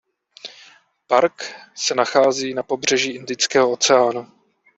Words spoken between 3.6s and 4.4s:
oceánu.